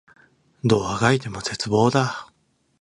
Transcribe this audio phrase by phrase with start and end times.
[0.65, 2.27] どう足掻いても絶望だ